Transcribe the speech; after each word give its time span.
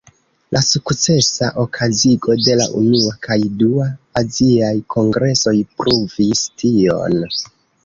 La 0.55 0.59
sukcesa 0.67 1.49
okazigo 1.63 2.37
de 2.47 2.55
la 2.61 2.65
unua 2.79 3.13
kaj 3.29 3.37
dua 3.61 3.87
aziaj 4.23 4.73
kongresoj 4.97 5.57
pruvis 5.77 6.45
tion. 6.65 7.23